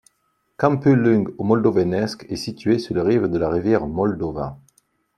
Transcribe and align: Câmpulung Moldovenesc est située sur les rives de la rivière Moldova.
Câmpulung 0.57 1.27
Moldovenesc 1.37 2.25
est 2.27 2.35
située 2.35 2.79
sur 2.79 2.95
les 2.95 3.01
rives 3.03 3.27
de 3.27 3.37
la 3.37 3.49
rivière 3.49 3.85
Moldova. 3.85 4.57